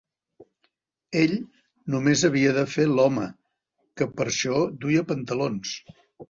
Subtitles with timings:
[1.23, 1.35] Ell
[1.95, 3.27] no més havia de fer l'home,
[4.01, 5.77] que per això duia pantalons